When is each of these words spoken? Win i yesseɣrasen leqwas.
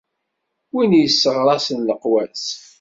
Win 0.73 0.91
i 0.97 1.01
yesseɣrasen 1.03 1.85
leqwas. 1.87 2.43